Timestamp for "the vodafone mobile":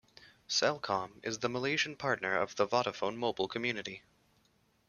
2.55-3.47